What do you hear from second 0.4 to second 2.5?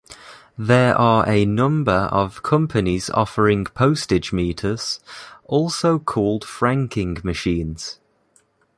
There are a number of